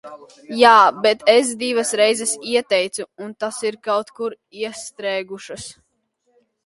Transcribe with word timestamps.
Jā, 0.59 0.69
bet 1.05 1.19
es 1.33 1.51
divas 1.59 1.91
reizes 2.01 2.33
ieteicu, 2.53 3.05
un 3.27 3.37
tās 3.45 3.59
ir 3.71 3.77
kaut 3.89 4.13
kur 4.21 4.37
iestrēgušas. 4.63 5.69